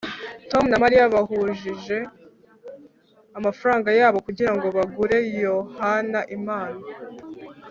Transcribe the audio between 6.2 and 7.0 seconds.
impano